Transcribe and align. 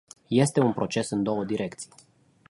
Este 0.31 0.59
un 0.61 0.73
proces 0.73 1.09
în 1.09 1.23
două 1.23 1.45
direcții. 1.45 1.91